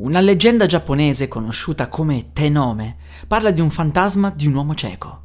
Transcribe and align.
Una 0.00 0.20
leggenda 0.20 0.64
giapponese 0.64 1.28
conosciuta 1.28 1.88
come 1.88 2.30
Tenome 2.32 2.96
parla 3.26 3.50
di 3.50 3.60
un 3.60 3.68
fantasma 3.68 4.30
di 4.30 4.46
un 4.46 4.54
uomo 4.54 4.74
cieco. 4.74 5.20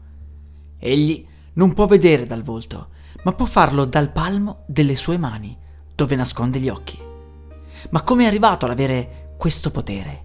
Egli 0.77 1.25
non 1.53 1.73
può 1.73 1.85
vedere 1.85 2.25
dal 2.25 2.43
volto, 2.43 2.89
ma 3.23 3.31
può 3.31 3.45
farlo 3.45 3.85
dal 3.85 4.11
palmo 4.11 4.65
delle 4.67 4.97
sue 4.97 5.17
mani, 5.17 5.57
dove 5.95 6.17
nasconde 6.17 6.59
gli 6.59 6.67
occhi. 6.67 6.99
Ma 7.91 8.01
come 8.01 8.25
è 8.25 8.27
arrivato 8.27 8.65
ad 8.65 8.71
avere 8.71 9.35
questo 9.37 9.71
potere? 9.71 10.23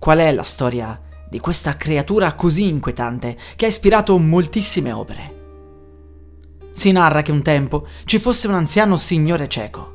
Qual 0.00 0.18
è 0.18 0.32
la 0.32 0.42
storia 0.42 1.00
di 1.30 1.38
questa 1.38 1.76
creatura 1.76 2.32
così 2.32 2.66
inquietante 2.66 3.38
che 3.54 3.66
ha 3.66 3.68
ispirato 3.68 4.18
moltissime 4.18 4.90
opere? 4.90 5.42
Si 6.72 6.90
narra 6.90 7.22
che 7.22 7.30
un 7.30 7.42
tempo 7.42 7.86
ci 8.06 8.18
fosse 8.18 8.48
un 8.48 8.54
anziano 8.54 8.96
signore 8.96 9.46
cieco. 9.46 9.93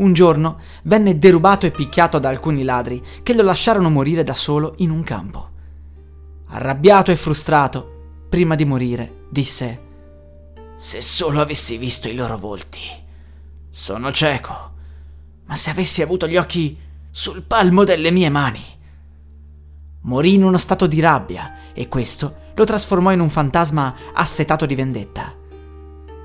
Un 0.00 0.14
giorno 0.14 0.58
venne 0.84 1.18
derubato 1.18 1.66
e 1.66 1.70
picchiato 1.70 2.18
da 2.18 2.30
alcuni 2.30 2.62
ladri 2.62 3.02
che 3.22 3.34
lo 3.34 3.42
lasciarono 3.42 3.90
morire 3.90 4.24
da 4.24 4.34
solo 4.34 4.72
in 4.78 4.90
un 4.90 5.02
campo. 5.02 5.48
Arrabbiato 6.48 7.10
e 7.10 7.16
frustrato, 7.16 8.24
prima 8.28 8.54
di 8.54 8.64
morire, 8.64 9.26
disse 9.28 9.80
Se 10.74 11.02
solo 11.02 11.42
avessi 11.42 11.76
visto 11.76 12.08
i 12.08 12.14
loro 12.14 12.38
volti. 12.38 12.80
Sono 13.68 14.10
cieco, 14.10 14.72
ma 15.44 15.54
se 15.54 15.68
avessi 15.68 16.00
avuto 16.00 16.26
gli 16.26 16.38
occhi 16.38 16.78
sul 17.10 17.42
palmo 17.42 17.84
delle 17.84 18.10
mie 18.10 18.30
mani. 18.30 18.64
Morì 20.02 20.32
in 20.32 20.44
uno 20.44 20.56
stato 20.56 20.86
di 20.86 21.00
rabbia 21.00 21.72
e 21.74 21.88
questo 21.88 22.36
lo 22.54 22.64
trasformò 22.64 23.12
in 23.12 23.20
un 23.20 23.28
fantasma 23.28 23.94
assetato 24.14 24.64
di 24.64 24.74
vendetta. 24.74 25.34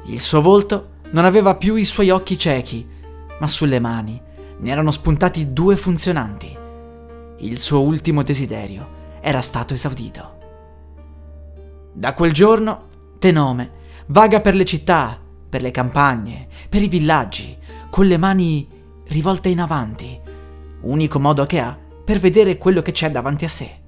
Il 0.06 0.22
suo 0.22 0.42
volto 0.42 0.92
non 1.12 1.26
aveva 1.26 1.56
più 1.56 1.76
i 1.76 1.86
suoi 1.86 2.10
occhi 2.10 2.38
ciechi, 2.38 2.94
ma 3.40 3.48
sulle 3.48 3.80
mani 3.80 4.22
ne 4.58 4.72
erano 4.72 4.92
spuntati 4.92 5.54
due 5.54 5.76
funzionanti. 5.76 6.58
Il 7.38 7.60
suo 7.60 7.82
ultimo 7.82 8.24
desiderio 8.24 8.88
era 9.22 9.42
stato 9.42 9.74
esaudito. 9.74 10.34
Da 11.94 12.14
quel 12.14 12.32
giorno 12.32 12.88
Tenome 13.20 13.84
vaga 14.08 14.40
per 14.42 14.56
le 14.56 14.66
città, 14.66 15.20
per 15.50 15.62
le 15.62 15.72
campagne, 15.72 16.48
per 16.70 16.84
i 16.84 16.88
villaggi, 16.88 17.58
con 17.90 18.06
le 18.06 18.18
mani 18.18 18.68
rivolte 19.08 19.50
in 19.50 19.60
avanti, 19.60 20.20
unico 20.82 21.20
modo 21.20 21.46
che 21.46 21.60
ha 21.60 21.78
per 22.04 22.20
vedere 22.20 22.58
quello 22.58 22.82
che 22.82 22.92
c'è 22.92 23.10
davanti 23.10 23.46
a 23.46 23.50
sé. 23.50 23.80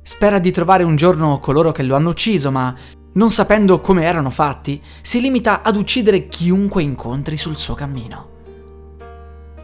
Spera 0.00 0.38
di 0.38 0.50
trovare 0.50 0.84
un 0.84 0.96
giorno 0.96 1.38
coloro 1.38 1.72
che 1.72 1.82
lo 1.82 1.96
hanno 1.96 2.10
ucciso, 2.10 2.50
ma 2.50 2.74
non 3.14 3.30
sapendo 3.30 3.80
come 3.80 4.04
erano 4.04 4.30
fatti, 4.30 4.80
si 5.02 5.20
limita 5.20 5.62
ad 5.62 5.76
uccidere 5.76 6.28
chiunque 6.28 6.82
incontri 6.82 7.36
sul 7.36 7.56
suo 7.56 7.74
cammino. 7.74 8.32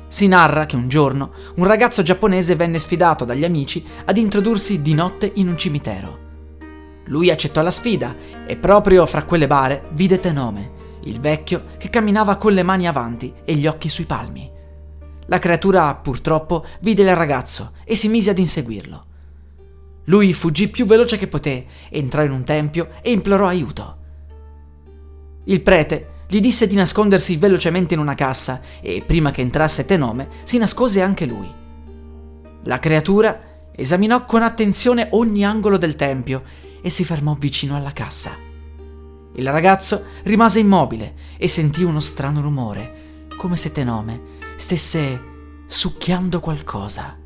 Si 0.08 0.26
narra 0.26 0.66
che 0.66 0.76
un 0.76 0.88
giorno 0.88 1.32
un 1.56 1.66
ragazzo 1.66 2.02
giapponese 2.02 2.56
venne 2.56 2.80
sfidato 2.80 3.24
dagli 3.24 3.44
amici 3.44 3.84
ad 4.04 4.16
introdursi 4.16 4.82
di 4.82 4.94
notte 4.94 5.30
in 5.36 5.48
un 5.48 5.56
cimitero. 5.56 6.28
Lui 7.06 7.30
accettò 7.30 7.62
la 7.62 7.70
sfida 7.70 8.14
e 8.46 8.56
proprio 8.56 9.06
fra 9.06 9.24
quelle 9.24 9.46
bare 9.46 9.88
vide 9.92 10.20
Tenome, 10.20 10.98
il 11.04 11.20
vecchio 11.20 11.64
che 11.78 11.90
camminava 11.90 12.36
con 12.36 12.52
le 12.52 12.62
mani 12.62 12.86
avanti 12.86 13.32
e 13.44 13.54
gli 13.54 13.66
occhi 13.66 13.88
sui 13.88 14.04
palmi. 14.04 14.50
La 15.26 15.38
creatura 15.38 15.94
purtroppo 15.94 16.64
vide 16.80 17.02
il 17.02 17.14
ragazzo 17.16 17.72
e 17.84 17.94
si 17.94 18.08
mise 18.08 18.30
ad 18.30 18.38
inseguirlo. 18.38 19.04
Lui 20.10 20.32
fuggì 20.32 20.66
più 20.66 20.86
veloce 20.86 21.16
che 21.16 21.28
poté, 21.28 21.66
entrò 21.88 22.24
in 22.24 22.32
un 22.32 22.42
tempio 22.42 22.90
e 23.00 23.12
implorò 23.12 23.46
aiuto. 23.46 23.98
Il 25.44 25.60
prete 25.60 26.08
gli 26.26 26.40
disse 26.40 26.66
di 26.66 26.74
nascondersi 26.74 27.36
velocemente 27.36 27.94
in 27.94 28.00
una 28.00 28.16
cassa 28.16 28.60
e 28.80 29.04
prima 29.06 29.30
che 29.30 29.40
entrasse 29.40 29.84
Tenome 29.84 30.28
si 30.42 30.58
nascose 30.58 31.00
anche 31.00 31.26
lui. 31.26 31.48
La 32.64 32.80
creatura 32.80 33.38
esaminò 33.72 34.24
con 34.24 34.42
attenzione 34.42 35.08
ogni 35.12 35.44
angolo 35.44 35.76
del 35.76 35.94
tempio 35.94 36.42
e 36.82 36.90
si 36.90 37.04
fermò 37.04 37.36
vicino 37.38 37.76
alla 37.76 37.92
cassa. 37.92 38.36
Il 39.34 39.48
ragazzo 39.48 40.06
rimase 40.24 40.58
immobile 40.58 41.14
e 41.36 41.46
sentì 41.46 41.84
uno 41.84 42.00
strano 42.00 42.40
rumore, 42.40 43.28
come 43.36 43.56
se 43.56 43.70
Tenome 43.70 44.20
stesse 44.56 45.28
succhiando 45.66 46.40
qualcosa. 46.40 47.16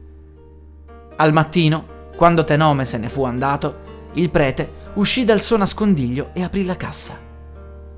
Al 1.17 1.33
mattino, 1.33 1.94
quando 2.17 2.45
Tenome 2.45 2.85
se 2.85 2.99
ne 2.99 3.09
fu 3.09 3.25
andato, 3.25 4.11
il 4.15 4.31
prete 4.31 4.83
uscì 4.95 5.25
dal 5.25 5.43
suo 5.43 5.57
nascondiglio 5.57 6.31
e 6.33 6.43
aprì 6.43 6.65
la 6.65 6.77
cassa. 6.77 7.21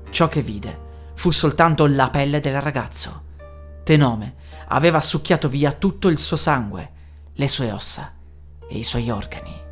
Ciò 0.09 0.27
che 0.27 0.41
vide 0.41 0.85
fu 1.15 1.31
soltanto 1.31 1.85
la 1.85 2.09
pelle 2.09 2.39
del 2.39 2.61
ragazzo. 2.61 3.25
Tenome 3.83 4.35
aveva 4.67 5.01
succhiato 5.01 5.47
via 5.49 5.71
tutto 5.71 6.07
il 6.07 6.17
suo 6.17 6.37
sangue, 6.37 6.91
le 7.33 7.47
sue 7.47 7.71
ossa 7.71 8.13
e 8.67 8.77
i 8.77 8.83
suoi 8.83 9.09
organi. 9.09 9.65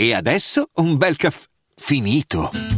E 0.00 0.14
adesso 0.14 0.70
un 0.74 0.96
bel 0.96 1.16
caffè 1.16 1.46
finito. 1.74 2.77